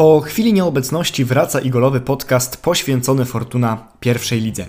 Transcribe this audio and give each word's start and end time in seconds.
Po 0.00 0.20
chwili 0.20 0.52
nieobecności 0.52 1.24
wraca 1.24 1.60
igolowy 1.60 2.00
podcast 2.00 2.62
poświęcony 2.62 3.24
Fortuna 3.24 3.88
pierwszej 4.00 4.40
lidze. 4.40 4.66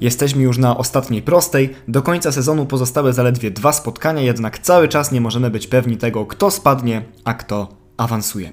Jesteśmy 0.00 0.42
już 0.42 0.58
na 0.58 0.76
ostatniej 0.76 1.22
prostej, 1.22 1.74
do 1.88 2.02
końca 2.02 2.32
sezonu 2.32 2.66
pozostały 2.66 3.12
zaledwie 3.12 3.50
dwa 3.50 3.72
spotkania, 3.72 4.22
jednak 4.22 4.58
cały 4.58 4.88
czas 4.88 5.12
nie 5.12 5.20
możemy 5.20 5.50
być 5.50 5.66
pewni 5.66 5.96
tego, 5.96 6.26
kto 6.26 6.50
spadnie, 6.50 7.04
a 7.24 7.34
kto 7.34 7.68
awansuje. 7.96 8.52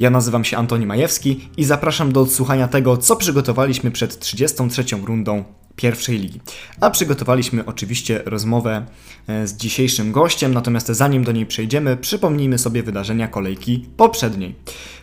Ja 0.00 0.10
nazywam 0.10 0.44
się 0.44 0.56
Antoni 0.56 0.86
Majewski 0.86 1.48
i 1.56 1.64
zapraszam 1.64 2.12
do 2.12 2.20
odsłuchania 2.20 2.68
tego, 2.68 2.96
co 2.96 3.16
przygotowaliśmy 3.16 3.90
przed 3.90 4.18
33. 4.18 4.84
rundą 5.04 5.44
pierwszej 5.76 6.18
ligi. 6.18 6.40
A 6.80 6.90
przygotowaliśmy 6.90 7.66
oczywiście 7.66 8.22
rozmowę 8.24 8.86
e, 9.26 9.46
z 9.46 9.56
dzisiejszym 9.56 10.12
gościem, 10.12 10.54
natomiast 10.54 10.88
zanim 10.88 11.24
do 11.24 11.32
niej 11.32 11.46
przejdziemy, 11.46 11.96
przypomnijmy 11.96 12.58
sobie 12.58 12.82
wydarzenia 12.82 13.28
kolejki 13.28 13.86
poprzedniej. 13.96 14.54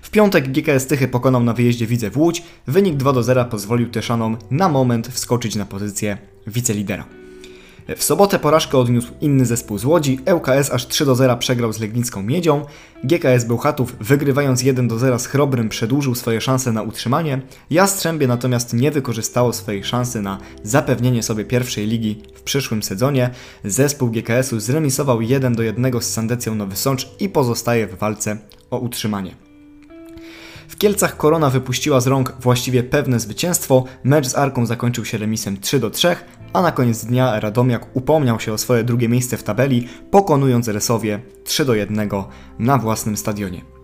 W 0.02 0.10
piątek 0.10 0.52
GKS 0.52 0.88
Tychy 0.88 1.08
pokonał 1.08 1.44
na 1.44 1.54
wyjeździe 1.54 1.88
Widzę 1.88 2.10
w 2.10 2.18
Łódź, 2.18 2.44
wynik 2.68 2.96
2 2.96 3.14
do 3.14 3.24
0 3.24 3.46
pozwolił 3.46 3.90
Teszanom 3.90 4.38
na 4.52 4.70
moment 4.70 5.08
wskoczyć 5.08 5.56
na 5.56 5.66
pozycję 5.66 6.18
wicelidera. 6.48 7.27
W 7.96 8.04
sobotę 8.04 8.40
porażkę 8.40 8.78
odniósł 8.78 9.12
inny 9.22 9.46
zespół 9.46 9.78
z 9.78 9.86
Łodzi, 9.86 10.20
ŁKS 10.34 10.72
aż 10.72 10.88
3 10.88 11.06
do 11.06 11.16
0 11.16 11.38
przegrał 11.38 11.74
z 11.74 11.80
Legnicką 11.80 12.24
Miedzią, 12.24 12.66
GKS 13.04 13.46
Bełchatów 13.46 13.96
wygrywając 14.00 14.64
1 14.64 14.88
do 14.88 15.00
0 15.00 15.20
z 15.20 15.26
Chrobrym 15.26 15.70
przedłużył 15.70 16.16
swoje 16.16 16.42
szanse 16.42 16.72
na 16.72 16.82
utrzymanie, 16.82 17.42
Jastrzębie 17.70 18.28
natomiast 18.28 18.74
nie 18.74 18.92
wykorzystało 18.92 19.54
swojej 19.54 19.84
szansy 19.84 20.22
na 20.22 20.38
zapewnienie 20.64 21.24
sobie 21.24 21.46
pierwszej 21.46 21.88
ligi 21.88 22.24
w 22.34 22.42
przyszłym 22.42 22.84
sezonie. 22.84 23.30
Zespół 23.64 24.10
GKS-u 24.10 24.60
zremisował 24.60 25.22
1 25.22 25.56
do 25.56 25.64
1 25.64 26.02
z 26.02 26.14
Sandecją 26.14 26.56
Nowy 26.56 26.76
Sącz 26.76 27.10
i 27.20 27.30
pozostaje 27.30 27.88
w 27.88 27.98
walce 27.98 28.38
o 28.72 28.78
utrzymanie. 28.80 29.48
W 30.68 30.78
Kielcach 30.78 31.18
Korona 31.18 31.50
wypuściła 31.50 32.02
z 32.02 32.08
rąk 32.08 32.34
właściwie 32.40 32.84
pewne 32.84 33.20
zwycięstwo, 33.20 33.84
mecz 34.04 34.28
z 34.28 34.36
Arką 34.36 34.66
zakończył 34.66 35.06
się 35.06 35.18
remisem 35.18 35.62
3 35.62 35.80
do 35.80 35.90
3, 35.90 36.16
a 36.54 36.62
na 36.62 36.72
koniec 36.72 37.06
dnia 37.06 37.40
Radomiak 37.40 37.86
upomniał 37.94 38.40
się 38.40 38.54
o 38.54 38.58
swoje 38.58 38.84
drugie 38.84 39.10
miejsce 39.10 39.38
w 39.38 39.44
tabeli, 39.44 39.88
pokonując 40.12 40.68
Resowie 40.68 41.20
3 41.44 41.66
do 41.66 41.76
1 41.76 42.10
na 42.60 42.78
własnym 42.78 43.18
stadionie. 43.18 43.78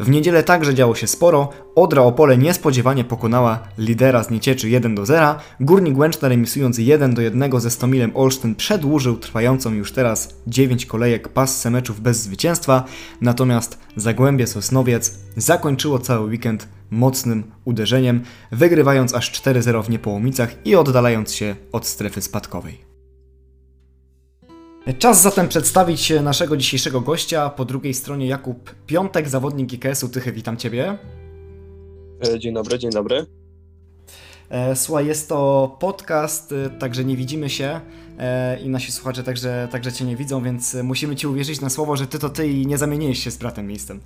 W 0.00 0.08
niedzielę 0.08 0.42
także 0.42 0.74
działo 0.74 0.94
się 0.94 1.06
sporo. 1.06 1.50
Odra 1.74 2.02
Opole 2.02 2.38
niespodziewanie 2.38 3.04
pokonała 3.04 3.58
lidera 3.78 4.22
z 4.22 4.30
Niecieczy 4.30 4.68
1 4.68 4.94
do 4.94 5.06
0. 5.06 5.34
Górnik 5.60 5.98
Łęczna 5.98 6.28
remisując 6.28 6.78
1 6.78 7.14
do 7.14 7.22
1 7.22 7.60
ze 7.60 7.70
Stomilem 7.70 8.10
Olsztyn 8.14 8.54
przedłużył 8.54 9.16
trwającą 9.16 9.72
już 9.72 9.92
teraz 9.92 10.34
9 10.46 10.86
kolejek 10.86 11.28
passę 11.28 11.70
meczów 11.70 12.00
bez 12.00 12.22
zwycięstwa. 12.22 12.84
Natomiast 13.20 13.78
Zagłębie 13.96 14.46
Sosnowiec 14.46 15.18
zakończyło 15.36 15.98
cały 15.98 16.26
weekend 16.26 16.68
mocnym 16.90 17.52
uderzeniem, 17.64 18.22
wygrywając 18.52 19.14
aż 19.14 19.32
4-0 19.42 19.84
w 19.84 19.90
Niepołomicach 19.90 20.66
i 20.66 20.76
oddalając 20.76 21.34
się 21.34 21.56
od 21.72 21.86
strefy 21.86 22.22
spadkowej. 22.22 22.94
Czas 24.98 25.22
zatem 25.22 25.48
przedstawić 25.48 26.12
naszego 26.22 26.56
dzisiejszego 26.56 27.00
gościa. 27.00 27.50
Po 27.50 27.64
drugiej 27.64 27.94
stronie 27.94 28.26
Jakub 28.26 28.74
Piątek, 28.86 29.28
zawodnik 29.28 29.72
IKS-u 29.72 30.08
Tychy. 30.08 30.32
Witam 30.32 30.56
Ciebie. 30.56 30.98
E, 32.28 32.38
dzień 32.38 32.54
dobry, 32.54 32.78
dzień 32.78 32.90
dobry. 32.90 33.26
E, 34.48 34.76
słuchaj, 34.76 35.06
jest 35.06 35.28
to 35.28 35.76
podcast, 35.80 36.52
e, 36.52 36.70
także 36.70 37.04
nie 37.04 37.16
widzimy 37.16 37.50
się 37.50 37.80
i 38.64 38.68
nasi 38.68 38.92
słuchacze 38.92 39.22
także, 39.22 39.68
także 39.70 39.92
Cię 39.92 40.04
nie 40.04 40.16
widzą, 40.16 40.42
więc 40.42 40.76
musimy 40.82 41.16
Ci 41.16 41.26
uwierzyć 41.26 41.60
na 41.60 41.70
słowo, 41.70 41.96
że 41.96 42.06
Ty 42.06 42.18
to 42.18 42.28
Ty 42.28 42.48
i 42.48 42.66
nie 42.66 42.78
zamieniłeś 42.78 43.24
się 43.24 43.30
z 43.30 43.36
bratem 43.36 43.66
miejscem. 43.66 44.00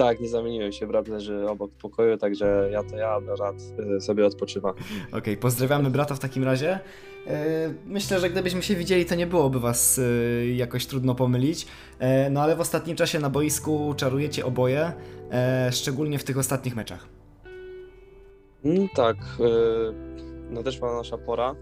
Tak, 0.00 0.20
nie 0.20 0.28
zamieniłem 0.28 0.72
się, 0.72 0.86
brat 0.86 1.08
leży 1.08 1.48
obok 1.48 1.70
pokoju, 1.70 2.18
także 2.18 2.68
ja 2.72 2.82
to 2.82 2.96
ja, 2.96 3.20
brat 3.20 3.54
sobie 4.00 4.26
odpoczywa. 4.26 4.70
Okej, 4.70 5.18
okay, 5.18 5.36
pozdrawiamy 5.36 5.90
brata 5.90 6.14
w 6.14 6.18
takim 6.18 6.44
razie. 6.44 6.78
E, 7.26 7.74
myślę, 7.86 8.20
że 8.20 8.30
gdybyśmy 8.30 8.62
się 8.62 8.76
widzieli, 8.76 9.04
to 9.04 9.14
nie 9.14 9.26
byłoby 9.26 9.60
was 9.60 9.98
e, 9.98 10.46
jakoś 10.46 10.86
trudno 10.86 11.14
pomylić. 11.14 11.66
No 12.30 12.42
ale 12.42 12.56
w 12.56 12.60
ostatnim 12.60 12.96
czasie 12.96 13.18
na 13.18 13.30
boisku 13.30 13.94
czarujecie 13.96 14.46
oboje, 14.46 14.92
szczególnie 15.70 16.18
w 16.18 16.24
tych 16.24 16.38
ostatnich 16.38 16.76
meczach. 16.76 17.08
Mm, 18.64 18.88
tak, 18.94 19.16
nadeszła 20.50 20.96
nasza 20.96 21.18
pora. 21.18 21.54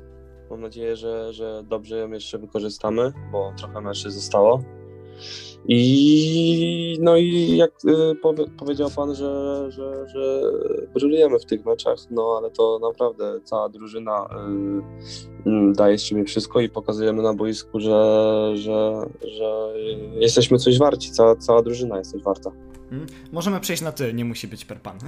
Mam 0.51 0.61
nadzieję, 0.61 0.97
że, 0.97 1.33
że 1.33 1.63
dobrze 1.65 1.99
ją 1.99 2.11
jeszcze 2.11 2.39
wykorzystamy, 2.39 3.13
bo 3.33 3.53
trochę 3.57 3.81
meczy 3.81 4.11
zostało. 4.11 4.78
I 5.69 6.99
no 7.01 7.17
i 7.17 7.57
jak 7.57 7.71
y, 7.85 8.15
powie, 8.15 8.45
powiedział 8.59 8.91
pan, 8.97 9.15
że, 9.15 9.67
że, 9.71 10.09
że 10.09 10.43
brylujemy 10.95 11.39
w 11.39 11.45
tych 11.45 11.67
meczach, 11.67 11.99
no 12.11 12.35
ale 12.39 12.51
to 12.51 12.79
naprawdę 12.83 13.41
cała 13.45 13.69
drużyna 13.69 14.29
y, 15.47 15.51
y, 15.51 15.73
daje 15.73 15.99
z 15.99 16.03
siebie 16.03 16.25
wszystko 16.25 16.61
i 16.61 16.69
pokazujemy 16.69 17.23
na 17.23 17.35
boisku, 17.35 17.81
że, 17.81 18.51
że, 18.55 19.07
że 19.39 19.75
jesteśmy 20.13 20.59
coś 20.59 20.79
warci, 20.79 21.11
cała, 21.11 21.37
cała 21.37 21.63
drużyna 21.63 21.99
jest 21.99 22.13
coś 22.13 22.23
warta. 22.23 22.51
Hmm? 22.91 23.07
Możemy 23.33 23.61
przejść 23.61 23.83
na 23.83 23.93
ty, 23.93 24.15
nie 24.15 24.25
musi 24.25 24.49
być 24.49 24.65
per 24.65 24.81
pan. 24.81 24.99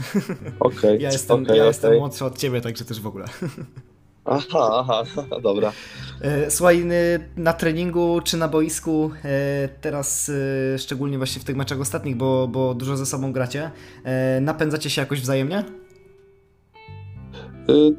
Okay, 0.61 0.97
ja 0.97 1.13
jestem, 1.13 1.43
okay, 1.43 1.57
ja 1.57 1.63
okay. 1.63 1.67
jestem 1.67 1.99
młodszy 1.99 2.25
od 2.25 2.39
ciebie, 2.39 2.61
także 2.61 2.85
też 2.85 3.01
w 3.01 3.07
ogóle. 3.07 3.25
Aha, 4.25 4.85
aha, 4.89 5.05
dobra. 5.43 5.73
E, 6.23 6.51
słuchaj, 6.51 6.85
na 7.37 7.53
treningu 7.53 8.21
czy 8.25 8.37
na 8.37 8.49
boisku, 8.49 9.11
e, 9.25 9.69
teraz 9.81 10.29
e, 10.75 10.79
szczególnie 10.79 11.19
właśnie 11.19 11.43
w 11.43 11.45
tych 11.45 11.57
meczach 11.57 11.81
ostatnich, 11.81 12.17
bo, 12.17 12.49
bo 12.49 12.75
dużo 12.75 12.97
ze 12.97 13.07
sobą 13.07 13.33
gracie, 13.33 13.71
napędzacie 14.41 14.91
się 14.91 15.01
jakoś 15.01 15.21
wzajemnie? 15.21 15.65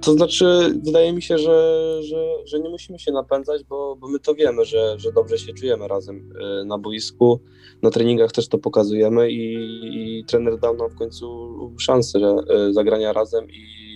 To 0.01 0.13
znaczy, 0.13 0.45
wydaje 0.85 1.13
mi 1.13 1.21
się, 1.21 1.37
że, 1.37 1.97
że, 2.03 2.25
że 2.45 2.59
nie 2.59 2.69
musimy 2.69 2.99
się 2.99 3.11
napędzać, 3.11 3.63
bo, 3.63 3.95
bo 3.95 4.07
my 4.07 4.19
to 4.19 4.35
wiemy, 4.35 4.65
że, 4.65 4.99
że 4.99 5.11
dobrze 5.11 5.37
się 5.37 5.53
czujemy 5.53 5.87
razem 5.87 6.33
na 6.65 6.77
boisku. 6.77 7.39
Na 7.81 7.89
treningach 7.89 8.31
też 8.31 8.47
to 8.47 8.57
pokazujemy 8.57 9.31
i, 9.31 9.55
i 10.19 10.25
trener 10.25 10.59
dał 10.59 10.77
nam 10.77 10.89
w 10.89 10.95
końcu 10.95 11.49
szansę 11.79 12.19
zagrania 12.71 13.13
razem 13.13 13.47
i 13.51 13.90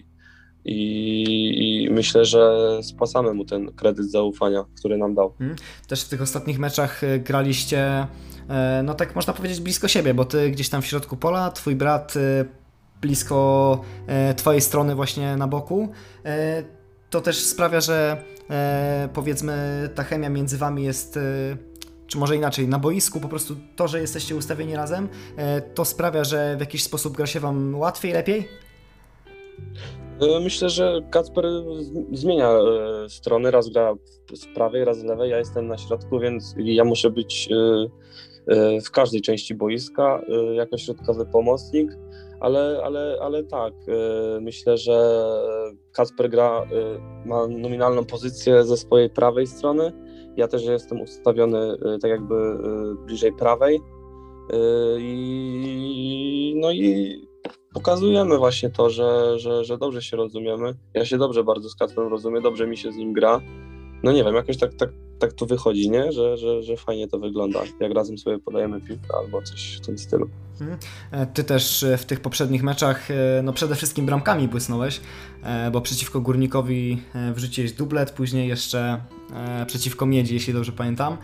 i, 0.65 1.83
i, 1.83 1.89
myślę, 1.89 2.25
że 2.25 2.69
spłacamy 2.83 3.33
mu 3.33 3.45
ten 3.45 3.71
kredyt 3.71 4.11
zaufania, 4.11 4.65
który 4.79 4.97
nam 4.97 5.15
dał. 5.15 5.33
Hmm. 5.37 5.55
Też 5.87 6.03
w 6.03 6.09
tych 6.09 6.21
ostatnich 6.21 6.59
meczach 6.59 7.03
e, 7.03 7.19
graliście, 7.19 8.07
e, 8.49 8.81
no 8.83 8.93
tak 8.93 9.15
można 9.15 9.33
powiedzieć, 9.33 9.59
blisko 9.59 9.87
siebie, 9.87 10.13
bo 10.13 10.25
ty 10.25 10.51
gdzieś 10.51 10.69
tam 10.69 10.81
w 10.81 10.85
środku 10.85 11.17
pola, 11.17 11.51
twój 11.51 11.75
brat 11.75 12.13
e, 12.17 12.45
blisko 13.01 13.81
twojej 14.37 14.61
strony 14.61 14.95
właśnie 14.95 15.37
na 15.37 15.47
boku. 15.47 15.89
To 17.09 17.21
też 17.21 17.39
sprawia, 17.39 17.81
że 17.81 18.23
powiedzmy 19.13 19.89
ta 19.95 20.03
chemia 20.03 20.29
między 20.29 20.57
wami 20.57 20.83
jest 20.83 21.19
czy 22.07 22.17
może 22.17 22.35
inaczej, 22.35 22.67
na 22.67 22.79
boisku 22.79 23.19
po 23.19 23.29
prostu 23.29 23.55
to, 23.75 23.87
że 23.87 24.01
jesteście 24.01 24.35
ustawieni 24.35 24.75
razem, 24.75 25.07
to 25.75 25.85
sprawia, 25.85 26.23
że 26.23 26.55
w 26.57 26.59
jakiś 26.59 26.83
sposób 26.83 27.17
gra 27.17 27.27
się 27.27 27.39
wam 27.39 27.75
łatwiej, 27.75 28.13
lepiej? 28.13 28.47
E, 30.21 30.39
myślę, 30.39 30.69
że 30.69 31.01
Kacper 31.11 31.45
zmienia 32.11 32.51
e, 32.51 33.09
strony, 33.09 33.51
raz 33.51 33.69
gra 33.69 33.95
z 34.33 34.45
prawej, 34.45 34.85
raz 34.85 34.99
z 34.99 35.03
lewej, 35.03 35.31
ja 35.31 35.37
jestem 35.37 35.67
na 35.67 35.77
środku, 35.77 36.19
więc 36.19 36.55
ja 36.57 36.83
muszę 36.83 37.09
być 37.09 37.49
e, 37.51 38.81
w 38.81 38.91
każdej 38.91 39.21
części 39.21 39.55
boiska 39.55 40.21
jako 40.53 40.77
środkowy 40.77 41.25
pomocnik, 41.25 41.91
ale, 42.39 42.81
ale, 42.83 43.17
ale 43.21 43.43
tak, 43.43 43.73
myślę, 44.41 44.77
że 44.77 45.25
Kacper 45.91 46.29
gra, 46.29 46.67
ma 47.25 47.47
nominalną 47.47 48.05
pozycję 48.05 48.63
ze 48.63 48.77
swojej 48.77 49.09
prawej 49.09 49.47
strony, 49.47 49.91
ja 50.37 50.47
też 50.47 50.63
jestem 50.63 51.01
ustawiony 51.01 51.77
tak 52.01 52.11
jakby 52.11 52.57
bliżej 53.05 53.33
prawej. 53.33 53.79
I 54.99 56.53
no 56.61 56.71
i 56.71 57.24
pokazujemy 57.75 58.37
właśnie 58.37 58.69
to, 58.69 58.89
że, 58.89 59.39
że, 59.39 59.63
że 59.63 59.77
dobrze 59.77 60.01
się 60.01 60.17
rozumiemy. 60.17 60.73
Ja 60.93 61.05
się 61.05 61.17
dobrze 61.17 61.43
bardzo 61.43 61.69
z 61.69 61.75
Kacprem 61.75 62.07
rozumiem, 62.07 62.43
dobrze 62.43 62.67
mi 62.67 62.77
się 62.77 62.91
z 62.91 62.95
nim 62.95 63.13
gra. 63.13 63.41
No 64.03 64.11
nie 64.11 64.23
wiem, 64.23 64.35
jakoś 64.35 64.57
tak, 64.57 64.73
tak, 64.73 64.89
tak 65.19 65.33
to 65.33 65.45
wychodzi, 65.45 65.89
nie? 65.89 66.11
Że, 66.11 66.37
że, 66.37 66.63
że 66.63 66.77
fajnie 66.77 67.07
to 67.07 67.19
wygląda, 67.19 67.59
jak 67.79 67.93
razem 67.93 68.17
sobie 68.17 68.39
podajemy 68.39 68.81
piłkę 68.81 69.07
albo 69.19 69.41
coś 69.41 69.75
w 69.75 69.85
tym 69.85 69.97
stylu. 69.97 70.29
Mhm. 70.61 70.79
E, 71.11 71.25
ty 71.25 71.43
też 71.43 71.83
e, 71.83 71.97
w 71.97 72.05
tych 72.05 72.19
poprzednich 72.19 72.63
meczach, 72.63 73.11
e, 73.11 73.41
no 73.43 73.53
przede 73.53 73.75
wszystkim 73.75 74.05
bramkami 74.05 74.47
błysnąłeś, 74.47 75.01
bo 75.71 75.81
przeciwko 75.81 76.21
Górnikowi 76.21 77.01
wrzuciłeś 77.33 77.71
dublet, 77.71 78.11
później 78.11 78.47
jeszcze 78.47 79.01
przeciwko 79.67 80.05
Miedzi, 80.05 80.33
jeśli 80.33 80.53
dobrze 80.53 80.71
pamiętam. 80.71 81.17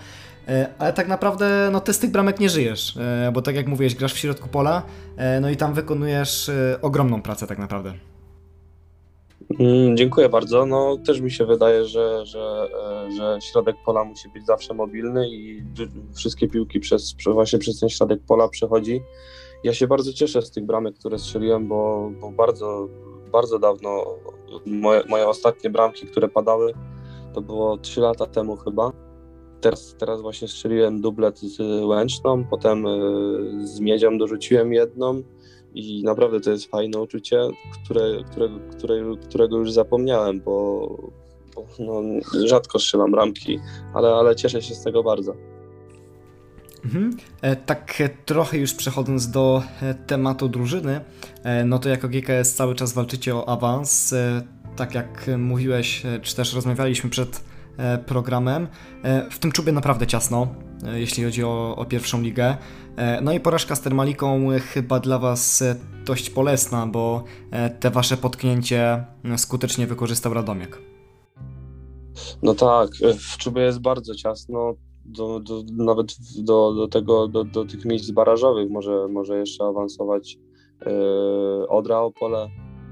E, 0.48 0.68
ale 0.80 0.94
tak 0.94 1.08
naprawdę 1.08 1.70
no, 1.72 1.80
ty 1.80 1.94
z 1.94 2.00
tych 2.00 2.12
bramek 2.12 2.40
nie 2.40 2.50
żyjesz, 2.50 2.98
e, 2.98 3.32
bo 3.34 3.42
tak 3.42 3.56
jak 3.56 3.68
mówiłeś, 3.68 3.96
grasz 3.96 4.14
w 4.14 4.18
środku 4.18 4.50
pola, 4.50 4.84
e, 5.18 5.40
no 5.40 5.50
i 5.50 5.58
tam 5.58 5.74
wykonujesz 5.74 6.52
ogromną 6.82 7.22
pracę 7.22 7.48
tak 7.48 7.60
naprawdę. 7.60 7.94
Mm, 9.60 9.98
dziękuję 9.98 10.30
bardzo. 10.30 10.66
No 10.66 10.98
też 11.06 11.22
mi 11.22 11.32
się 11.32 11.46
wydaje, 11.46 11.86
że, 11.86 12.26
że, 12.26 12.68
że 13.18 13.40
środek 13.42 13.76
pola 13.86 14.04
musi 14.04 14.30
być 14.30 14.46
zawsze 14.46 14.74
mobilny 14.74 15.30
i 15.30 15.64
wszystkie 16.16 16.48
piłki 16.48 16.80
przez, 16.80 17.16
właśnie 17.26 17.60
przez 17.60 17.80
ten 17.80 17.90
środek 17.90 18.20
pola 18.28 18.48
przechodzi 18.48 19.02
ja 19.64 19.74
się 19.74 19.88
bardzo 19.88 20.14
cieszę 20.14 20.42
z 20.42 20.52
tych 20.52 20.66
bramek, 20.66 20.96
które 20.96 21.20
strzeliłem, 21.20 21.68
bo, 21.68 22.12
bo 22.22 22.32
bardzo, 22.32 22.88
bardzo 23.32 23.60
dawno 23.60 24.06
moje, 24.66 25.04
moje 25.10 25.28
ostatnie 25.28 25.70
bramki, 25.70 26.08
które 26.08 26.30
padały, 26.30 26.74
to 27.34 27.42
było 27.42 27.78
3 27.78 28.02
lata 28.02 28.26
temu 28.26 28.58
chyba. 28.58 28.92
Teraz, 29.62 29.96
teraz 30.00 30.22
właśnie 30.22 30.48
strzeliłem 30.48 31.02
dublet 31.02 31.40
z 31.40 31.60
Łęczną, 31.84 32.44
potem 32.50 32.86
y, 32.86 33.68
z 33.68 33.80
Miedzią 33.80 34.18
dorzuciłem 34.18 34.74
jedną 34.74 35.24
i 35.74 36.04
naprawdę 36.04 36.40
to 36.40 36.52
jest 36.52 36.66
fajne 36.66 37.00
uczucie, 37.00 37.42
które, 37.74 38.24
które, 38.31 38.50
które, 38.72 39.04
którego 39.30 39.58
już 39.58 39.72
zapomniałem, 39.72 40.42
bo, 40.42 40.88
bo 41.56 41.66
no, 41.80 42.02
rzadko 42.46 42.80
strzelam 42.80 43.16
ramki, 43.16 43.60
ale, 43.94 44.10
ale 44.10 44.36
cieszę 44.36 44.62
się 44.62 44.75
z 44.75 44.84
tego 44.84 45.04
bardzo. 45.04 45.34
Mhm. 46.86 47.18
E, 47.42 47.56
tak 47.56 48.02
e, 48.02 48.10
trochę 48.10 48.58
już 48.58 48.74
przechodząc 48.74 49.30
do 49.30 49.63
e, 49.81 49.94
tematu 49.94 50.50
drużyny, 50.50 51.02
no 51.66 51.80
to 51.80 51.90
jako 51.90 52.08
GKS 52.10 52.54
cały 52.54 52.75
czas 52.75 52.94
walczycie 52.94 53.36
o 53.36 53.50
awans. 53.50 54.16
Tak 54.75 54.96
jak 54.96 55.30
mówiłeś, 55.38 56.04
czy 56.22 56.36
też 56.36 56.54
rozmawialiśmy 56.54 57.10
przed 57.10 57.50
programem, 58.06 58.68
w 59.31 59.39
tym 59.39 59.51
czubie 59.51 59.72
naprawdę 59.72 60.07
ciasno, 60.07 60.48
jeśli 60.94 61.24
chodzi 61.24 61.44
o, 61.44 61.75
o 61.75 61.86
pierwszą 61.86 62.22
ligę. 62.22 62.57
No 63.22 63.33
i 63.33 63.39
porażka 63.39 63.75
z 63.75 63.81
Termaliką 63.81 64.48
chyba 64.74 65.00
dla 65.00 65.19
Was 65.19 65.63
dość 66.06 66.30
bolesna, 66.30 66.88
bo 66.88 67.24
te 67.80 67.89
Wasze 67.89 68.18
potknięcie 68.18 69.06
skutecznie 69.38 69.88
wykorzystał 69.88 70.33
Radomiak. 70.33 70.81
No 72.44 72.56
tak, 72.56 72.89
w 73.19 73.38
czubie 73.38 73.62
jest 73.62 73.81
bardzo 73.81 74.16
ciasno 74.16 74.74
do, 75.06 75.39
do, 75.39 75.63
nawet 75.77 76.16
do, 76.38 76.74
do, 76.74 76.88
tego, 76.88 77.27
do, 77.27 77.44
do 77.44 77.66
tych 77.66 77.86
miejsc 77.86 78.12
barażowych 78.12 78.69
może, 78.69 79.07
może 79.07 79.38
jeszcze 79.38 79.63
awansować 79.63 80.38
yy, 80.86 81.68
Odra 81.68 82.00
Opole. 82.00 82.50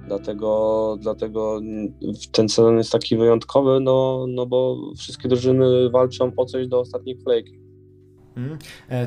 Dlatego, 0.09 0.97
dlatego 1.01 1.61
ten 2.31 2.50
sezon 2.50 2.77
jest 2.77 2.91
taki 2.91 3.17
wyjątkowy, 3.17 3.79
no, 3.79 4.25
no 4.27 4.45
bo 4.45 4.77
wszystkie 4.97 5.29
drużyny 5.29 5.89
walczą 5.89 6.31
o 6.38 6.45
coś 6.45 6.67
do 6.67 6.79
ostatniej 6.79 7.17
kolejki. 7.17 7.59
Hmm. 8.35 8.57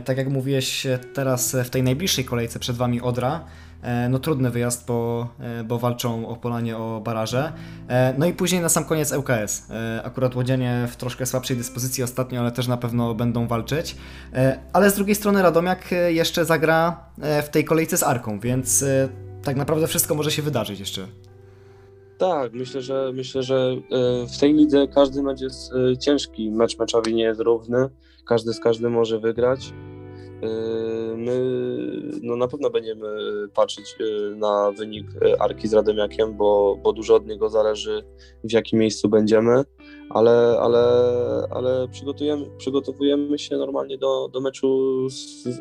Tak 0.04 0.16
jak 0.16 0.28
mówiłeś 0.28 0.86
teraz 1.14 1.56
w 1.64 1.70
tej 1.70 1.82
najbliższej 1.82 2.24
kolejce 2.24 2.58
przed 2.58 2.76
Wami 2.76 3.00
Odra, 3.00 3.44
E, 3.82 4.08
no 4.08 4.18
trudny 4.18 4.50
wyjazd, 4.50 4.86
bo, 4.86 5.28
e, 5.40 5.64
bo 5.64 5.78
walczą 5.78 6.28
o 6.28 6.36
Polanie 6.36 6.76
o 6.76 7.00
baraże. 7.04 7.52
E, 7.88 8.14
no 8.18 8.26
i 8.26 8.32
później 8.32 8.60
na 8.60 8.68
sam 8.68 8.84
koniec 8.84 9.12
ŁKS. 9.12 9.68
Akurat 10.04 10.36
Łodzianie 10.36 10.88
w 10.90 10.96
troszkę 10.96 11.26
słabszej 11.26 11.56
dyspozycji 11.56 12.04
ostatnio, 12.04 12.40
ale 12.40 12.52
też 12.52 12.68
na 12.68 12.76
pewno 12.76 13.14
będą 13.14 13.46
walczyć. 13.46 13.96
Ale 14.72 14.90
z 14.90 14.94
drugiej 14.94 15.14
strony 15.14 15.42
Radomiak 15.42 15.90
jeszcze 16.08 16.44
zagra 16.44 17.04
w 17.42 17.48
tej 17.48 17.64
kolejce 17.64 17.96
z 17.96 18.02
Arką, 18.02 18.40
więc 18.40 18.84
tak 19.44 19.56
naprawdę 19.56 19.86
wszystko 19.86 20.14
może 20.14 20.30
się 20.30 20.42
wydarzyć 20.42 20.80
jeszcze. 20.80 21.06
Tak, 22.18 22.52
myślę, 22.52 22.82
że 22.82 23.12
myślę, 23.14 23.42
że 23.42 23.76
w 24.34 24.38
tej 24.40 24.54
lidze 24.54 24.88
każdy 24.88 25.22
mecz 25.22 25.40
jest 25.40 25.72
ciężki. 26.00 26.50
Mecz 26.50 26.78
meczowi 26.78 27.14
nie 27.14 27.24
jest 27.24 27.40
równy. 27.40 27.88
Każdy 28.26 28.52
z 28.52 28.60
każdym 28.60 28.92
może 28.92 29.20
wygrać. 29.20 29.72
Yy, 30.42 31.16
my 31.16 31.32
no 32.22 32.36
na 32.36 32.48
pewno 32.48 32.70
będziemy 32.70 33.08
patrzeć 33.54 33.96
na 34.36 34.72
wynik 34.78 35.06
Arki 35.38 35.68
z 35.68 35.72
Radomiakiem, 35.72 36.36
bo, 36.36 36.78
bo 36.82 36.92
dużo 36.92 37.14
od 37.14 37.26
niego 37.26 37.48
zależy, 37.48 38.04
w 38.44 38.52
jakim 38.52 38.78
miejscu 38.78 39.08
będziemy, 39.08 39.64
ale, 40.14 40.58
ale, 40.60 40.82
ale 41.50 41.88
przygotujemy, 41.88 42.46
przygotowujemy 42.58 43.38
się 43.38 43.56
normalnie 43.56 43.98
do, 43.98 44.28
do 44.28 44.40
meczu 44.40 45.10
z, 45.10 45.42
z 45.42 45.60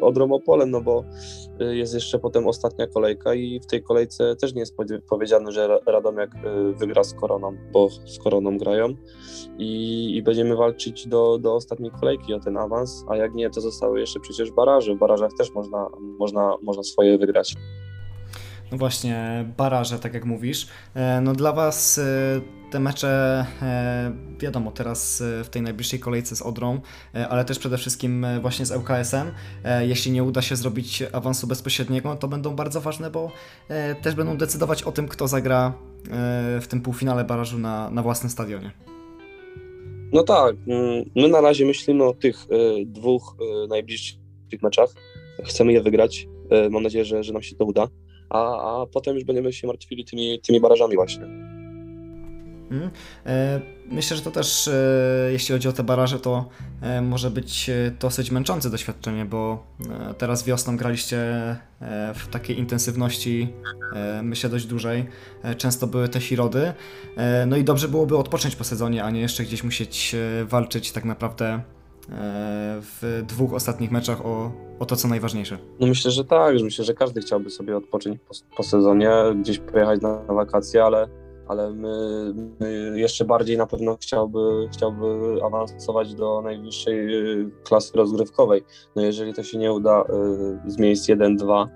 no 0.68 0.82
bo 0.82 1.04
jest 1.60 1.94
jeszcze 1.94 2.20
potem 2.20 2.48
ostatnia 2.48 2.88
kolejka 2.88 3.34
i 3.34 3.60
w 3.60 3.66
tej 3.66 3.84
kolejce 3.84 4.36
też 4.36 4.54
nie 4.54 4.60
jest 4.60 4.76
powiedziane, 5.10 5.52
że 5.52 5.80
Radomiak 5.86 6.32
wygra 6.76 7.04
z 7.04 7.14
Koroną, 7.14 7.58
bo 7.72 7.90
z 7.90 8.20
Koroną 8.20 8.58
grają 8.58 8.96
i, 9.58 10.16
i 10.16 10.24
będziemy 10.24 10.56
walczyć 10.56 11.08
do, 11.08 11.38
do 11.38 11.56
ostatniej 11.56 11.92
kolejki 11.92 12.34
o 12.34 12.40
ten 12.40 12.58
awans, 12.58 13.06
a 13.08 13.18
jak 13.18 13.34
nie, 13.34 13.50
to 13.50 13.62
zostały 13.62 14.00
jeszcze 14.00 14.20
przecież 14.20 14.52
baraże. 14.52 14.96
W 14.96 15.00
barażach 15.00 15.32
też 15.38 15.54
można, 15.54 15.90
można, 16.20 16.58
można 16.62 16.84
swoje 16.84 17.18
wygrać. 17.18 17.56
No 18.72 18.78
właśnie, 18.78 19.46
baraże, 19.58 20.00
tak 20.00 20.14
jak 20.14 20.26
mówisz. 20.26 20.68
E, 20.96 21.22
no 21.22 21.34
dla 21.34 21.54
Was 21.54 21.98
e, 21.98 22.42
te 22.72 22.80
mecze, 22.80 23.46
e, 23.62 24.12
wiadomo, 24.40 24.72
teraz 24.72 25.24
w 25.44 25.50
tej 25.50 25.62
najbliższej 25.62 26.00
kolejce 26.00 26.36
z 26.36 26.42
Odrą, 26.42 26.82
ale 27.30 27.46
też 27.46 27.60
przede 27.60 27.78
wszystkim 27.78 28.26
właśnie 28.42 28.66
z 28.66 28.72
ŁKS-em. 28.72 29.32
Jeśli 29.82 30.12
nie 30.12 30.24
uda 30.24 30.42
się 30.42 30.56
zrobić 30.56 31.04
awansu 31.12 31.48
bezpośredniego, 31.48 32.16
to 32.16 32.28
będą 32.28 32.56
bardzo 32.56 32.82
ważne, 32.82 33.12
bo 33.12 33.32
też 34.02 34.16
będą 34.16 34.38
decydować 34.38 34.84
o 34.84 34.92
tym, 34.92 35.08
kto 35.08 35.28
zagra 35.28 35.74
w 36.62 36.66
tym 36.70 36.82
półfinale 36.82 37.24
barażu 37.24 37.58
na, 37.58 37.90
na 37.90 38.04
własnym 38.04 38.30
stadionie. 38.30 38.72
No 40.14 40.24
tak, 40.24 40.56
mm, 40.68 41.06
my 41.16 41.28
na 41.28 41.42
razie 41.42 41.66
myślimy 41.66 42.04
o 42.04 42.14
tych 42.14 42.46
dwóch 42.86 43.36
najbliższych 43.70 44.20
meczach. 44.62 44.90
Chcemy 45.46 45.74
je 45.74 45.82
wygrać. 45.82 46.28
Mam 46.70 46.84
nadzieję, 46.84 47.06
że, 47.06 47.24
że 47.24 47.34
nam 47.34 47.42
się 47.42 47.56
to 47.56 47.66
uda 47.66 47.88
a, 48.32 48.82
a 48.82 48.86
potem 48.86 49.16
już 49.16 49.24
będziemy 49.24 49.54
się 49.54 49.68
martwili 49.68 50.06
tymi, 50.06 50.40
tymi 50.40 50.60
barażami 50.60 50.96
właśnie. 50.96 51.26
Hmm. 52.70 52.92
Myślę, 53.92 54.18
że 54.18 54.24
to 54.24 54.32
też, 54.32 54.68
e, 54.68 55.30
jeśli 55.32 55.54
chodzi 55.54 55.68
o 55.68 55.74
te 55.74 55.84
baraże, 55.84 56.20
to 56.20 56.50
e, 56.82 57.02
może 57.02 57.32
być 57.32 57.70
dosyć 58.00 58.32
męczące 58.32 58.70
doświadczenie, 58.70 59.26
bo 59.26 59.64
teraz 60.18 60.44
wiosną 60.44 60.78
graliście 60.78 61.18
w 62.16 62.28
takiej 62.32 62.60
intensywności, 62.60 63.48
myślę, 64.24 64.50
dość 64.50 64.66
dużej. 64.66 65.06
Często 65.58 65.88
były 65.88 66.10
te 66.10 66.22
środy. 66.22 66.74
No 67.48 67.58
i 67.58 67.64
dobrze 67.64 67.88
byłoby 67.88 68.18
odpocząć 68.18 68.56
po 68.56 68.64
sezonie, 68.64 69.04
a 69.04 69.10
nie 69.10 69.22
jeszcze 69.22 69.44
gdzieś 69.44 69.64
musieć 69.64 70.16
walczyć 70.46 70.92
tak 70.92 71.06
naprawdę 71.06 71.62
w 72.82 73.24
dwóch 73.28 73.54
ostatnich 73.54 73.92
meczach 73.92 74.26
o, 74.26 74.52
o 74.80 74.86
to, 74.86 74.96
co 74.96 75.08
najważniejsze. 75.08 75.58
No 75.80 75.88
myślę, 75.88 76.12
że 76.12 76.26
tak. 76.26 76.56
Myślę, 76.64 76.86
że 76.86 76.94
każdy 76.94 77.22
chciałby 77.22 77.50
sobie 77.50 77.78
odpocząć 77.78 78.20
po, 78.20 78.56
po 78.58 78.64
sezonie, 78.64 79.12
gdzieś 79.36 79.60
pojechać 79.60 80.02
na, 80.02 80.24
na 80.24 80.34
wakacje, 80.34 80.84
ale, 80.84 81.08
ale 81.48 81.74
my, 81.74 82.34
my, 82.60 82.94
jeszcze 82.96 83.26
bardziej 83.26 83.58
na 83.58 83.68
pewno 83.68 83.98
chciałby, 84.02 84.70
chciałby 84.74 85.40
awansować 85.46 86.16
do 86.16 86.42
najwyższej 86.42 87.16
y, 87.16 87.50
klasy 87.64 87.92
rozgrywkowej. 87.98 88.64
No 88.96 89.02
jeżeli 89.02 89.34
to 89.34 89.44
się 89.44 89.58
nie 89.58 89.74
uda 89.74 90.04
y, 90.68 90.72
z 90.72 90.78
miejsc 90.78 91.10
1-2, 91.10 91.68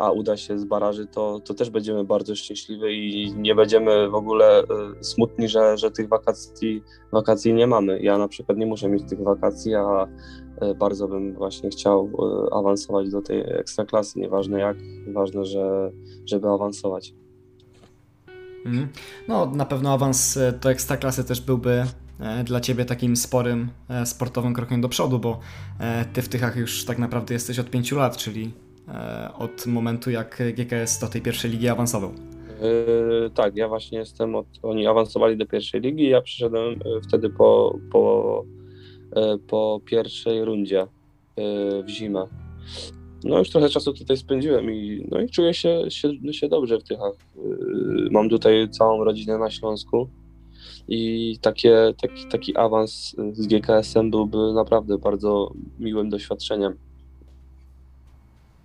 a 0.00 0.10
uda 0.10 0.36
się 0.36 0.58
z 0.58 0.64
baraży, 0.64 1.06
to, 1.06 1.40
to 1.44 1.54
też 1.54 1.70
będziemy 1.70 2.04
bardzo 2.04 2.36
szczęśliwi 2.36 3.22
i 3.22 3.34
nie 3.34 3.54
będziemy 3.54 4.08
w 4.08 4.14
ogóle 4.14 4.62
y, 4.62 4.64
smutni, 5.04 5.48
że, 5.48 5.78
że 5.78 5.90
tych 5.90 6.08
wakacji, 6.08 6.82
wakacji 7.12 7.54
nie 7.54 7.66
mamy. 7.66 8.02
Ja 8.02 8.18
na 8.18 8.28
przykład 8.28 8.58
nie 8.58 8.66
muszę 8.66 8.88
mieć 8.88 9.02
tych 9.08 9.22
wakacji, 9.22 9.74
a 9.74 10.06
y, 10.62 10.74
bardzo 10.74 11.08
bym 11.08 11.34
właśnie 11.34 11.70
chciał 11.70 12.06
y, 12.06 12.54
awansować 12.54 13.10
do 13.10 13.22
tej 13.22 13.40
ekstraklasy, 13.40 14.18
nieważne 14.18 14.60
jak, 14.60 14.76
ważne, 15.12 15.44
że, 15.44 15.90
żeby 16.26 16.48
awansować. 16.48 17.14
Mhm. 18.66 18.88
No, 19.28 19.46
na 19.46 19.66
pewno 19.66 19.92
awans 19.92 20.38
do 20.62 20.70
ekstraklasy 20.70 21.24
też 21.24 21.40
byłby 21.40 21.84
dla 22.44 22.60
Ciebie 22.60 22.84
takim 22.84 23.16
sporym 23.16 23.68
sportowym 24.04 24.54
krokiem 24.54 24.80
do 24.80 24.88
przodu, 24.88 25.18
bo 25.18 25.38
Ty 26.12 26.22
w 26.22 26.28
Tychach 26.28 26.56
już 26.56 26.84
tak 26.84 26.98
naprawdę 26.98 27.34
jesteś 27.34 27.58
od 27.58 27.70
pięciu 27.70 27.98
lat, 27.98 28.16
czyli 28.16 28.52
E, 28.52 28.69
od 29.38 29.66
momentu, 29.66 30.10
jak 30.10 30.42
GKS 30.54 30.98
do 31.00 31.06
tej 31.06 31.22
pierwszej 31.22 31.50
ligi 31.50 31.68
awansował. 31.68 32.10
Yy, 32.12 33.30
tak, 33.30 33.56
ja 33.56 33.68
właśnie 33.68 33.98
jestem, 33.98 34.34
od, 34.34 34.46
oni 34.62 34.86
awansowali 34.86 35.36
do 35.36 35.46
pierwszej 35.46 35.80
ligi, 35.80 36.08
ja 36.08 36.20
przyszedłem 36.20 36.72
e, 36.72 37.00
wtedy 37.08 37.30
po, 37.30 37.78
po, 37.92 38.44
po 39.48 39.80
pierwszej 39.84 40.44
rundzie 40.44 40.86
w 41.84 41.88
zimę. 41.88 42.26
No 43.24 43.38
już 43.38 43.50
trochę 43.50 43.68
czasu 43.68 43.92
tutaj 43.92 44.16
spędziłem 44.16 44.70
i, 44.70 45.06
no 45.10 45.20
i 45.20 45.28
czuję 45.28 45.54
się, 45.54 45.84
się, 45.88 46.32
się 46.32 46.48
dobrze 46.48 46.78
w 46.78 46.84
Tychach. 46.84 47.12
Mam 48.10 48.28
tutaj 48.28 48.68
całą 48.70 49.04
rodzinę 49.04 49.38
na 49.38 49.50
Śląsku 49.50 50.08
i 50.88 51.38
takie, 51.40 51.94
taki, 52.02 52.26
taki 52.26 52.56
awans 52.56 53.16
z 53.32 53.46
GKS-em 53.46 54.10
byłby 54.10 54.52
naprawdę 54.54 54.98
bardzo 54.98 55.52
miłym 55.78 56.10
doświadczeniem. 56.10 56.76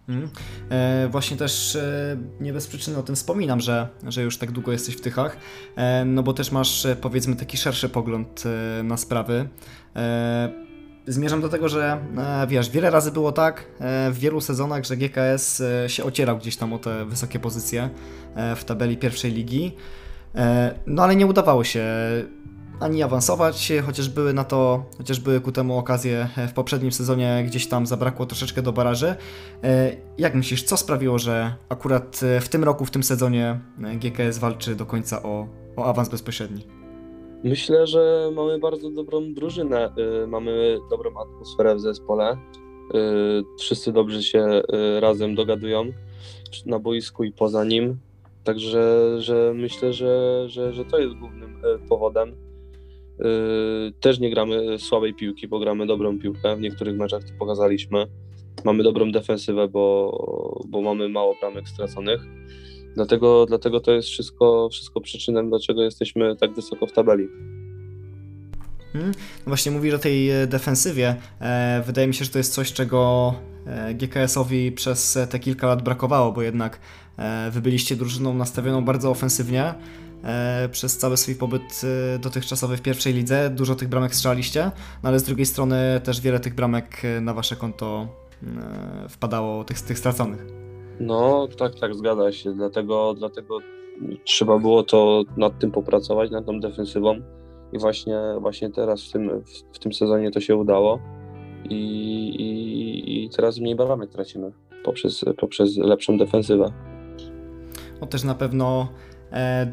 Hmm. 0.08 0.30
E, 0.70 1.08
właśnie 1.12 1.38
też 1.38 1.76
e, 1.76 2.18
nie 2.40 2.54
bez 2.54 2.68
przyczyny 2.68 2.98
o 2.98 3.04
tym 3.04 3.16
wspominam, 3.16 3.60
że, 3.60 3.88
że 4.08 4.24
już 4.24 4.38
tak 4.38 4.52
długo 4.52 4.72
jesteś 4.72 4.96
w 4.96 5.02
Tychach, 5.02 5.38
e, 5.76 6.06
no 6.06 6.24
bo 6.24 6.34
też 6.34 6.52
masz 6.52 6.86
e, 6.86 6.96
powiedzmy 6.96 7.36
taki 7.36 7.58
szerszy 7.58 7.90
pogląd 7.90 8.44
e, 8.80 8.84
na 8.84 8.98
sprawy. 8.98 9.50
E, 9.96 10.66
zmierzam 11.08 11.42
do 11.42 11.50
tego, 11.50 11.70
że 11.70 11.98
wiesz, 12.48 12.70
wiele 12.70 12.90
razy 12.90 13.12
było 13.12 13.32
tak 13.32 13.66
w 14.12 14.16
wielu 14.20 14.42
sezonach, 14.42 14.86
że 14.86 14.98
GKS 14.98 15.64
się 15.88 16.04
ocierał 16.04 16.38
gdzieś 16.38 16.58
tam 16.58 16.74
o 16.74 16.80
te 16.80 17.06
wysokie 17.06 17.40
pozycje 17.40 17.90
w 18.56 18.64
tabeli 18.64 18.98
pierwszej 18.98 19.32
ligi, 19.32 19.76
no 20.88 21.04
ale 21.04 21.16
nie 21.16 21.26
udawało 21.26 21.64
się 21.64 21.86
ani 22.80 23.04
awansować, 23.04 23.72
chociaż 23.86 24.10
były 24.10 24.34
na 24.34 24.44
to, 24.44 24.86
chociaż 24.98 25.20
były 25.20 25.42
ku 25.42 25.52
temu 25.52 25.78
okazje 25.78 26.30
w 26.48 26.54
poprzednim 26.54 26.92
sezonie, 26.92 27.44
gdzieś 27.48 27.68
tam 27.68 27.86
zabrakło 27.86 28.26
troszeczkę 28.26 28.62
do 28.62 28.74
baraży. 28.74 29.16
Jak 30.18 30.36
myślisz, 30.36 30.64
co 30.64 30.78
sprawiło, 30.78 31.20
że 31.20 31.56
akurat 31.70 32.22
w 32.42 32.50
tym 32.50 32.64
roku, 32.64 32.86
w 32.86 32.92
tym 32.92 33.04
sezonie 33.04 33.60
GKS 33.78 34.38
walczy 34.38 34.76
do 34.76 34.86
końca 34.86 35.24
o, 35.24 35.48
o 35.76 35.86
awans 35.86 36.10
bezpośredni? 36.10 36.68
Myślę, 37.44 37.88
że 37.88 38.32
mamy 38.36 38.60
bardzo 38.60 38.90
dobrą 38.90 39.34
drużynę, 39.34 39.94
mamy 40.28 40.78
dobrą 40.90 41.12
atmosferę 41.22 41.76
w 41.76 41.80
zespole. 41.80 42.38
Wszyscy 43.60 43.92
dobrze 43.92 44.24
się 44.24 44.62
razem 45.00 45.36
dogadują 45.36 45.86
na 46.66 46.80
boisku 46.80 47.24
i 47.24 47.32
poza 47.32 47.64
nim. 47.64 47.98
Także 48.44 49.16
że 49.22 49.54
myślę, 49.56 49.94
że, 49.94 50.44
że, 50.50 50.74
że 50.74 50.86
to 50.86 51.00
jest 51.00 51.16
głównym 51.16 51.62
powodem. 51.90 52.45
Też 54.00 54.20
nie 54.20 54.30
gramy 54.30 54.80
słabej 54.80 55.14
piłki, 55.14 55.48
bo 55.48 55.60
gramy 55.60 55.88
dobrą 55.88 56.20
piłkę. 56.20 56.56
W 56.56 56.60
niektórych 56.60 56.98
meczach 56.98 57.24
to 57.24 57.30
pokazaliśmy. 57.40 58.08
Mamy 58.66 58.84
dobrą 58.84 59.12
defensywę, 59.12 59.68
bo, 59.68 60.64
bo 60.68 60.82
mamy 60.82 61.10
mało 61.10 61.36
bramek 61.42 61.70
straconych. 61.70 62.22
Dlatego, 62.96 63.46
dlatego 63.46 63.80
to 63.80 63.92
jest 63.92 64.08
wszystko, 64.08 64.70
wszystko 64.72 65.02
przyczyną, 65.02 65.50
dlaczego 65.50 65.84
jesteśmy 65.84 66.36
tak 66.36 66.54
wysoko 66.54 66.88
w 66.88 66.92
tabeli. 66.92 67.28
Hmm. 68.94 69.14
Właśnie 69.48 69.72
mówisz 69.72 69.94
o 69.94 70.00
tej 70.00 70.30
e, 70.30 70.48
defensywie. 70.48 71.16
E, 71.42 71.84
wydaje 71.86 72.08
mi 72.08 72.14
się, 72.14 72.26
że 72.26 72.32
to 72.32 72.38
jest 72.38 72.54
coś, 72.54 72.74
czego 72.74 73.34
e, 73.66 73.94
GKS-owi 73.94 74.72
przez 74.72 75.18
te 75.30 75.40
kilka 75.40 75.68
lat 75.68 75.82
brakowało, 75.82 76.32
bo 76.32 76.42
jednak 76.42 76.80
wy 77.52 77.62
byliście 77.62 77.96
drużyną 77.96 78.34
nastawioną 78.34 78.86
bardzo 78.86 79.10
ofensywnie 79.12 79.74
przez 80.72 80.98
cały 80.98 81.18
swój 81.18 81.36
pobyt 81.36 81.82
e, 82.16 82.20
dotychczasowy 82.20 82.78
w 82.78 82.82
pierwszej 82.82 83.14
lidze. 83.14 83.50
Dużo 83.50 83.76
tych 83.76 83.88
bramek 83.88 84.16
strzeliście, 84.16 84.72
no 85.04 85.10
ale 85.10 85.20
z 85.20 85.24
drugiej 85.24 85.46
strony 85.46 86.02
też 86.04 86.22
wiele 86.22 86.40
tych 86.40 86.56
bramek 86.56 87.02
na 87.22 87.34
wasze 87.34 87.56
konto 87.56 88.08
wpadało, 89.10 89.64
tych, 89.64 89.82
tych 89.82 90.00
straconych. 90.00 90.46
No, 91.00 91.48
tak, 91.58 91.76
tak, 91.80 91.96
zgadza 91.96 92.32
się. 92.32 92.54
Dlatego, 92.54 93.14
dlatego 93.14 93.60
trzeba 94.24 94.60
było 94.60 94.84
to 94.84 95.24
nad 95.38 95.60
tym 95.60 95.72
popracować, 95.72 96.32
nad 96.32 96.46
tą 96.46 96.60
defensywą. 96.60 97.16
I 97.74 97.80
właśnie, 97.80 98.20
właśnie 98.40 98.70
teraz 98.70 99.04
w 99.04 99.12
tym, 99.12 99.42
w, 99.42 99.76
w 99.76 99.80
tym 99.80 99.94
sezonie 99.94 100.32
to 100.32 100.40
się 100.40 100.56
udało. 100.56 101.00
I, 101.70 101.76
i, 102.30 103.26
i 103.26 103.30
teraz 103.30 103.60
mniej 103.60 103.76
bramek 103.76 104.10
tracimy 104.10 104.52
poprzez, 104.84 105.26
poprzez 105.38 105.78
lepszą 105.78 106.18
defensywę. 106.18 106.72
No 108.02 108.08
też 108.08 108.24
na 108.24 108.36
pewno 108.36 108.88
e, 108.88 109.15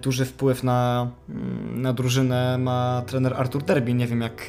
duży 0.02 0.25
wpływ 0.25 0.62
na, 0.62 1.11
mm, 1.28 1.82
na 1.82 1.92
drużynę 1.92 2.59
ma 2.59 3.02
trener 3.06 3.35
Artur 3.35 3.62
Derby. 3.62 3.94
Nie 3.94 4.06
wiem, 4.06 4.21
jak, 4.21 4.47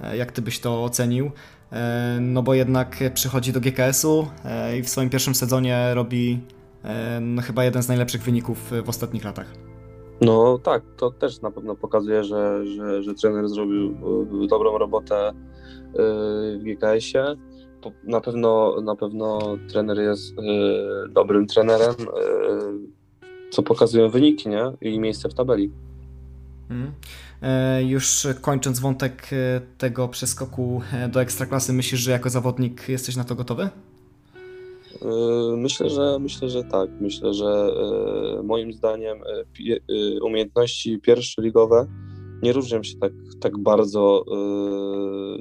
e, 0.00 0.16
jak 0.16 0.32
ty 0.32 0.42
byś 0.42 0.60
to 0.60 0.84
ocenił. 0.84 1.30
E, 1.74 2.18
no 2.20 2.42
bo 2.42 2.54
jednak 2.54 2.98
przychodzi 3.14 3.52
do 3.52 3.60
GKS-u 3.60 4.26
e, 4.44 4.78
i 4.78 4.82
w 4.82 4.88
swoim 4.88 5.10
pierwszym 5.10 5.34
sezonie 5.34 5.94
robi 5.94 6.40
e, 6.84 7.20
no 7.20 7.42
chyba 7.42 7.64
jeden 7.64 7.82
z 7.82 7.88
najlepszych 7.88 8.22
wyników 8.22 8.72
w 8.84 8.88
ostatnich 8.88 9.24
latach. 9.24 9.46
No 10.20 10.58
tak, 10.58 10.82
to 10.96 11.10
też 11.10 11.40
na 11.40 11.50
pewno 11.50 11.76
pokazuje, 11.76 12.24
że, 12.24 12.66
że, 12.66 13.02
że 13.02 13.14
trener 13.14 13.48
zrobił 13.48 13.96
dobrą 14.48 14.78
robotę 14.78 15.32
w 16.58 16.60
GKS-ie. 16.62 17.24
Na 18.04 18.20
pewno, 18.20 18.80
na 18.80 18.96
pewno 18.96 19.38
trener 19.72 19.98
jest 19.98 20.34
dobrym 21.10 21.46
trenerem, 21.46 21.94
co 23.54 23.62
pokazują 23.62 24.08
wyniki 24.10 24.48
nie? 24.48 24.72
i 24.80 25.00
miejsce 25.00 25.28
w 25.28 25.34
tabeli. 25.34 25.70
Hmm. 26.68 26.92
Już 27.88 28.26
kończąc 28.40 28.80
wątek 28.80 29.28
e, 29.32 29.60
tego 29.78 30.08
przeskoku 30.08 30.82
e, 30.92 31.08
do 31.08 31.22
ekstraklasy, 31.22 31.72
myślisz, 31.72 32.00
że 32.00 32.10
jako 32.10 32.30
zawodnik 32.30 32.88
jesteś 32.88 33.16
na 33.16 33.24
to 33.24 33.34
gotowy? 33.34 33.68
Myślę, 35.56 35.90
że 35.90 36.18
myślę, 36.20 36.48
że 36.48 36.64
tak. 36.64 36.90
Myślę, 37.00 37.34
że 37.34 37.70
moim 38.44 38.72
zdaniem 38.72 39.18
umiejętności 40.22 40.98
pierwszoligowe 40.98 41.86
nie 42.42 42.52
różnią 42.52 42.82
się 42.82 42.98
tak, 42.98 43.12
tak 43.40 43.58
bardzo 43.58 44.24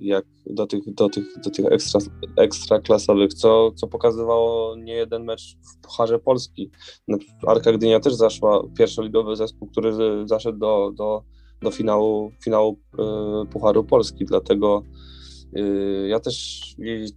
jak 0.01 0.25
do 0.45 0.67
tych, 0.67 0.93
do 0.93 1.09
tych, 1.09 1.25
do 1.43 1.50
tych 1.50 1.65
ekstra, 1.65 2.00
ekstraklasowych, 2.38 3.33
co, 3.33 3.71
co 3.71 3.88
pokazywało 3.88 4.75
nie 4.75 4.93
jeden 4.93 5.23
mecz 5.23 5.55
w 5.55 5.81
Pucharze 5.85 6.19
Polski. 6.19 6.71
Arka 7.47 7.73
Gdynia 7.73 8.00
też 8.00 8.13
zaszła, 8.13 8.63
pierwszoligowy 8.77 9.35
zespół, 9.35 9.67
który 9.67 9.93
zaszedł 10.25 10.59
do, 10.59 10.91
do 10.95 11.23
do 11.63 11.71
finału, 11.71 12.31
finału 12.43 12.79
e, 13.00 13.45
Pucharu 13.45 13.83
Polski, 13.83 14.25
dlatego 14.25 14.83
e, 15.55 15.62
ja 16.07 16.19
też, 16.19 16.62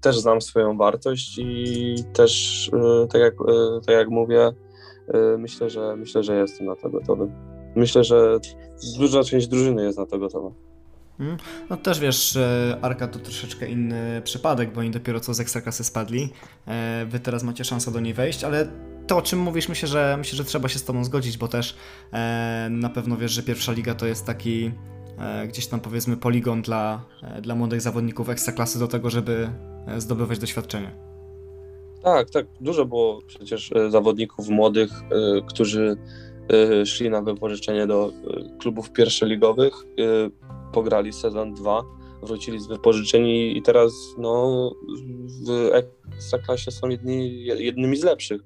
też 0.00 0.18
znam 0.18 0.40
swoją 0.40 0.76
wartość 0.76 1.38
i 1.38 1.94
też, 2.12 2.70
e, 2.72 3.06
tak 3.06 3.20
jak, 3.20 3.34
tak 3.86 3.94
jak 3.94 4.08
mówię, 4.08 4.52
myślę, 5.38 5.70
że 5.70 5.96
myślę, 5.96 6.22
że 6.22 6.36
jestem 6.36 6.66
na 6.66 6.76
to 6.76 6.90
gotowy. 6.90 7.30
Myślę, 7.76 8.04
że 8.04 8.38
duża 8.98 9.24
część 9.24 9.46
drużyny 9.46 9.82
jest 9.82 9.98
na 9.98 10.06
to 10.06 10.18
gotowa. 10.18 10.50
Hmm. 11.18 11.36
No 11.70 11.76
też 11.76 12.00
wiesz, 12.00 12.38
Arka 12.82 13.08
to 13.08 13.18
troszeczkę 13.18 13.68
inny 13.68 14.22
przypadek, 14.24 14.72
bo 14.72 14.80
oni 14.80 14.90
dopiero 14.90 15.20
co 15.20 15.34
z 15.34 15.40
Ekstraklasy 15.40 15.84
spadli. 15.84 16.28
Wy 17.06 17.20
teraz 17.20 17.42
macie 17.42 17.64
szansę 17.64 17.90
do 17.90 18.00
niej 18.00 18.14
wejść, 18.14 18.44
ale 18.44 18.68
to, 19.06 19.16
o 19.16 19.22
czym 19.22 19.38
mówisz, 19.38 19.68
myślę, 19.68 19.88
że 19.88 20.16
myślę, 20.18 20.36
że 20.36 20.44
trzeba 20.44 20.68
się 20.68 20.78
z 20.78 20.84
tobą 20.84 21.04
zgodzić, 21.04 21.38
bo 21.38 21.48
też 21.48 21.76
e, 22.12 22.68
na 22.70 22.88
pewno 22.88 23.16
wiesz, 23.16 23.32
że 23.32 23.42
pierwsza 23.42 23.72
liga 23.72 23.94
to 23.94 24.06
jest 24.06 24.26
taki 24.26 24.72
e, 25.18 25.48
gdzieś 25.48 25.66
tam 25.66 25.80
powiedzmy 25.80 26.16
poligon 26.16 26.62
dla, 26.62 27.04
e, 27.22 27.42
dla 27.42 27.54
młodych 27.54 27.80
zawodników 27.80 28.28
ekstraklasy 28.28 28.78
do 28.78 28.88
tego, 28.88 29.10
żeby 29.10 29.50
e, 29.86 30.00
zdobywać 30.00 30.38
doświadczenie. 30.38 30.90
Tak, 32.02 32.30
tak. 32.30 32.46
Dużo 32.60 32.84
było 32.84 33.22
przecież 33.26 33.72
e, 33.72 33.90
zawodników 33.90 34.48
młodych, 34.48 34.90
e, 34.92 35.42
którzy 35.46 35.96
szli 36.84 37.10
na 37.10 37.22
wypożyczenie 37.22 37.86
do 37.86 38.12
klubów 38.58 38.92
pierwszoligowych, 38.92 39.74
pograli 40.72 41.12
sezon 41.12 41.54
2, 41.54 41.82
wrócili 42.22 42.60
z 42.60 42.66
wypożyczeni 42.66 43.58
i 43.58 43.62
teraz 43.62 43.92
no, 44.18 44.70
w 45.46 45.70
ekstraklasie 46.12 46.70
są 46.70 46.88
jedni, 46.88 47.44
jednymi 47.44 47.96
z 47.96 48.04
lepszych. 48.04 48.40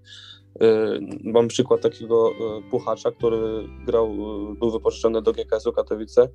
Y, 0.63 1.01
mam 1.25 1.49
przykład 1.49 1.81
takiego 1.81 2.31
y, 2.31 2.71
puchacza, 2.71 3.11
który 3.11 3.69
grał, 3.87 4.13
y, 4.53 4.55
był 4.55 4.71
wypożyczony 4.71 5.23
do 5.23 5.33
GKS-u 5.33 5.73
Katowice. 5.73 6.29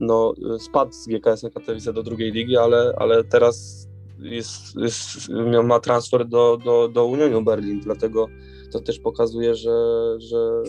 No, 0.00 0.34
spadł 0.58 0.92
z 0.92 1.06
GKS-u 1.06 1.50
Katowice 1.50 1.92
do 1.92 2.02
drugiej 2.02 2.32
ligi, 2.32 2.56
ale, 2.56 2.94
ale 2.98 3.24
teraz 3.24 3.88
jest, 4.18 4.76
jest, 4.76 5.28
ma 5.64 5.80
transfer 5.80 6.28
do, 6.28 6.58
do, 6.64 6.88
do 6.88 7.06
Unionu 7.06 7.42
Berlin, 7.42 7.80
dlatego 7.80 8.26
to 8.72 8.80
też 8.80 8.98
pokazuje, 8.98 9.54
że, 9.54 9.70
że, 10.18 10.62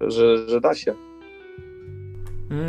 że, 0.00 0.48
że, 0.48 0.60
da 0.60 0.74
się. 0.74 0.94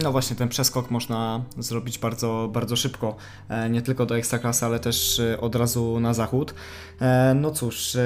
No 0.03 0.11
właśnie, 0.11 0.35
ten 0.35 0.49
przeskok 0.49 0.91
można 0.91 1.45
zrobić 1.57 1.99
bardzo, 1.99 2.49
bardzo 2.53 2.75
szybko. 2.75 3.15
E, 3.49 3.69
nie 3.69 3.81
tylko 3.81 4.05
do 4.05 4.17
ekstraklasy, 4.17 4.65
ale 4.65 4.79
też 4.79 5.21
od 5.41 5.55
razu 5.55 5.99
na 5.99 6.13
zachód. 6.13 6.53
E, 7.01 7.33
no 7.41 7.51
cóż, 7.51 7.97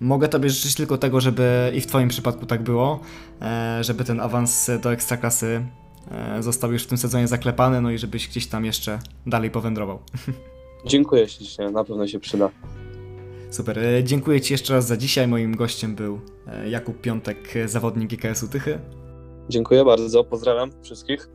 Mogę 0.00 0.28
Tobie 0.28 0.50
życzyć 0.50 0.74
tylko 0.74 0.98
tego, 0.98 1.20
żeby 1.20 1.72
i 1.74 1.80
w 1.80 1.86
Twoim 1.86 2.08
przypadku 2.08 2.46
tak 2.46 2.62
było, 2.62 3.00
e, 3.42 3.78
żeby 3.84 4.04
ten 4.04 4.20
awans 4.20 4.70
do 4.82 4.92
ekstraklasy 4.92 5.66
e, 6.10 6.42
został 6.42 6.72
już 6.72 6.82
w 6.82 6.86
tym 6.86 6.98
sezonie 6.98 7.28
zaklepany, 7.28 7.80
no 7.80 7.90
i 7.90 7.98
żebyś 7.98 8.28
gdzieś 8.28 8.46
tam 8.46 8.64
jeszcze 8.64 8.98
dalej 9.26 9.50
powędrował. 9.50 9.98
Dziękuję 10.86 11.28
ślicznie, 11.28 11.70
na 11.70 11.84
pewno 11.84 12.06
się 12.06 12.20
przyda. 12.20 12.50
Super, 13.50 13.78
e, 13.78 14.04
dziękuję 14.04 14.40
Ci 14.40 14.54
jeszcze 14.54 14.74
raz 14.74 14.86
za 14.86 14.96
dzisiaj. 14.96 15.28
Moim 15.28 15.56
gościem 15.56 15.94
był 15.94 16.20
Jakub 16.66 17.00
Piątek, 17.00 17.54
zawodnik 17.66 18.10
GKS-u 18.10 18.48
Tychy. 18.48 18.78
Dziękuję 19.48 19.84
bardzo, 19.84 20.24
pozdrawiam 20.24 20.70
wszystkich. 20.82 21.28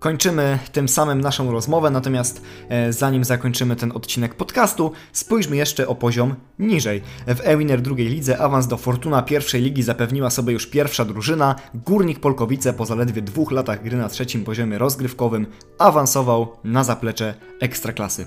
Kończymy 0.00 0.58
tym 0.72 0.88
samym 0.88 1.20
naszą 1.20 1.52
rozmowę, 1.52 1.90
natomiast 1.90 2.42
e, 2.68 2.92
zanim 2.92 3.24
zakończymy 3.24 3.76
ten 3.76 3.92
odcinek 3.92 4.34
podcastu, 4.34 4.92
spójrzmy 5.12 5.56
jeszcze 5.56 5.88
o 5.88 5.94
poziom 5.94 6.34
niżej. 6.58 7.02
W 7.26 7.40
Ewiner 7.44 7.82
drugiej 7.82 8.08
lidze 8.08 8.38
awans 8.38 8.66
do 8.66 8.76
Fortuna 8.76 9.22
pierwszej 9.22 9.62
ligi 9.62 9.82
zapewniła 9.82 10.30
sobie 10.30 10.52
już 10.52 10.66
pierwsza 10.66 11.04
drużyna. 11.04 11.54
Górnik 11.74 12.20
Polkowice 12.20 12.72
po 12.72 12.86
zaledwie 12.86 13.22
dwóch 13.22 13.52
latach 13.52 13.82
gry 13.82 13.96
na 13.96 14.08
trzecim 14.08 14.44
poziomie 14.44 14.78
rozgrywkowym 14.78 15.46
awansował 15.78 16.48
na 16.64 16.84
zaplecze 16.84 17.34
Ekstraklasy. 17.60 18.26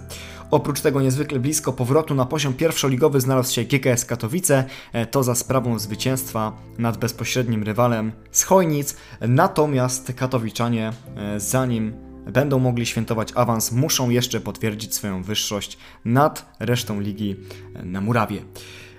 Oprócz 0.54 0.82
tego 0.82 1.02
niezwykle 1.02 1.40
blisko 1.40 1.74
powrotu 1.74 2.16
na 2.16 2.26
poziom 2.26 2.54
pierwszoligowy 2.54 3.22
znalazł 3.22 3.54
się 3.54 3.64
GKS 3.64 4.06
Katowice, 4.06 4.66
e, 4.94 5.06
to 5.06 5.24
za 5.24 5.36
sprawą 5.36 5.80
zwycięstwa 5.80 6.58
nad 6.78 6.98
bezpośrednim 6.98 7.64
rywalem 7.64 8.12
z 8.32 8.44
Chojnic, 8.44 8.96
natomiast 9.22 10.14
katowiczanie 10.16 10.94
e, 11.16 11.40
zanim 11.40 11.94
będą 12.26 12.60
mogli 12.60 12.86
świętować 12.86 13.30
awans, 13.36 13.72
muszą 13.72 14.10
jeszcze 14.10 14.42
potwierdzić 14.42 14.96
swoją 14.96 15.24
wyższość 15.24 15.78
nad 16.06 16.56
resztą 16.60 17.00
ligi 17.00 17.36
e, 17.76 17.86
na 17.86 18.02
murawie. 18.02 18.42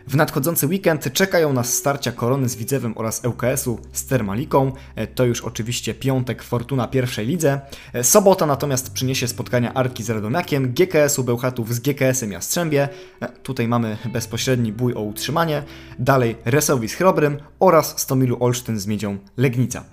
W 0.09 0.17
nadchodzący 0.17 0.67
weekend 0.67 1.13
czekają 1.13 1.53
nas 1.53 1.75
starcia 1.75 2.13
Korony 2.13 2.49
z 2.49 2.57
Widzewem 2.57 2.93
oraz 2.97 3.25
ŁKS-u 3.25 3.79
z 3.93 4.07
Termaliką. 4.07 4.73
E, 4.97 5.07
To 5.07 5.25
już 5.25 5.41
oczywiście 5.41 5.95
piątek 5.95 6.43
Fortuna 6.43 6.89
pierwszej 6.89 7.27
lidze. 7.27 7.61
E, 7.93 8.05
Sobota 8.05 8.47
natomiast 8.47 8.93
przyniesie 8.93 9.29
spotkania 9.29 9.75
Arki 9.75 10.03
z 10.03 10.11
Radomiakiem, 10.11 10.73
GKS-u 10.73 11.25
Bełchatów 11.25 11.75
z 11.75 11.81
GKS-em 11.81 12.33
Jastrzębie. 12.33 12.89
E, 13.21 13.29
Tutaj 13.29 13.69
mamy 13.69 13.97
bezpośredni 14.13 14.73
bój 14.73 14.95
o 14.95 15.01
utrzymanie. 15.01 15.63
Dalej 15.99 16.37
Resowi 16.45 16.89
z 16.89 16.95
Chrobrym 16.95 17.37
oraz 17.61 18.01
Stomilu 18.01 18.37
Olsztyn 18.41 18.79
z 18.79 18.87
Miedzią 18.87 19.19
Legnica. 19.37 19.85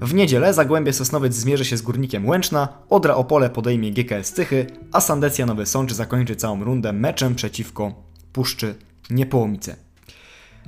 W 0.00 0.14
niedzielę 0.14 0.54
Zagłębie 0.54 0.92
Sosnowiec 0.92 1.34
zmierzy 1.34 1.64
się 1.64 1.76
z 1.76 1.82
Górnikiem 1.82 2.26
Łęczna, 2.28 2.68
Odra 2.90 3.14
Opole 3.14 3.50
podejmie 3.50 3.92
GKS 3.92 4.32
Tychy, 4.32 4.66
a 4.92 5.00
Sandecja 5.00 5.46
Nowy 5.46 5.66
Sącz 5.66 5.92
zakończy 5.92 6.36
całą 6.36 6.64
rundę 6.64 6.92
meczem 6.92 7.34
przeciwko 7.34 7.92
Puszczy 8.32 8.74
Niepołomice. 9.10 9.76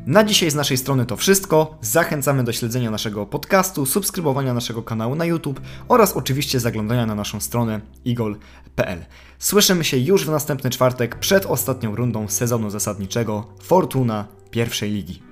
Na 0.06 0.24
dzisiaj 0.24 0.50
z 0.50 0.54
naszej 0.54 0.76
strony 0.76 1.06
to 1.06 1.16
wszystko. 1.16 1.78
Zachęcamy 1.80 2.44
do 2.44 2.52
śledzenia 2.52 2.90
naszego 2.90 3.26
podcastu, 3.26 3.86
subskrybowania 3.86 4.54
naszego 4.54 4.82
kanału 4.82 5.14
na 5.14 5.24
YouTube 5.24 5.60
oraz 5.88 6.12
oczywiście 6.12 6.60
zaglądania 6.60 7.06
na 7.06 7.14
naszą 7.14 7.40
stronę 7.40 7.80
igol.pl. 8.04 9.04
Słyszymy 9.38 9.84
się 9.84 9.98
już 9.98 10.26
w 10.26 10.30
następny 10.30 10.70
czwartek 10.70 11.18
przed 11.18 11.46
ostatnią 11.46 11.96
rundą 11.96 12.28
sezonu 12.28 12.70
zasadniczego 12.70 13.46
Fortuna 13.62 14.24
pierwszej 14.50 14.90
ligi. 14.90 15.22